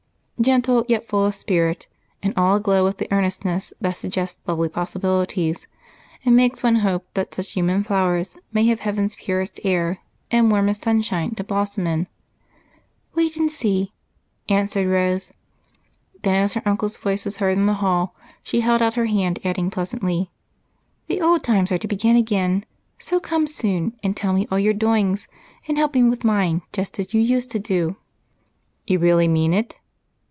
[0.41, 1.85] Gentle yet full of spirit,
[2.23, 5.67] and all aglow with the earnestness that suggests lovely possibilities
[6.25, 9.99] and makes one hope that such human flowers may have heaven's purest air
[10.31, 12.07] and warmest sunshine to blossom in.
[13.13, 13.93] "Wait and see,"
[14.49, 15.31] answered Rose;
[16.23, 19.37] then, as her uncle's voice was heard in the hall, she held out her hand,
[19.43, 20.31] adding pleasantly,
[21.05, 22.65] "The old times are to begin again,
[22.97, 25.27] so come soon and tell me all your doings
[25.67, 27.95] and help me with mine just as you used to do."
[28.87, 29.77] "You really mean it?"